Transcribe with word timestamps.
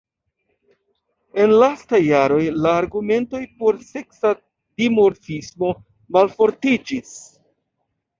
En 1.41 1.51
lastaj 1.63 1.99
jaroj 2.05 2.39
la 2.65 2.71
argumentoj 2.77 3.41
por 3.59 3.77
seksa 3.89 4.31
dimorfismo 4.83 5.69
malfortiĝis. 6.19 7.13